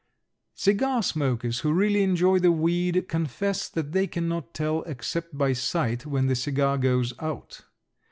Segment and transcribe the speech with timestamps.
[0.55, 6.07] Cigar smokers who really enjoy the weed confess that they cannot tell except by sight
[6.07, 7.61] when the cigar goes out.